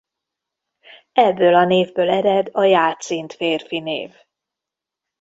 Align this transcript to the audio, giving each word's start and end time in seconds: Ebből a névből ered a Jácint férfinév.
Ebből 1.13 1.55
a 1.55 1.65
névből 1.65 2.09
ered 2.09 2.49
a 2.51 2.63
Jácint 2.63 3.33
férfinév. 3.33 4.13